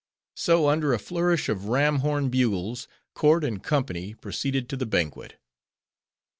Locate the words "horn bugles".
1.99-2.87